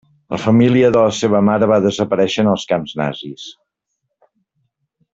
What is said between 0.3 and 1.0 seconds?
La família